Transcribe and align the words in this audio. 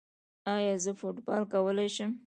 ایا 0.53 0.73
زه 0.83 0.91
فوټبال 0.99 1.43
کولی 1.53 1.89
شم؟ 1.95 2.11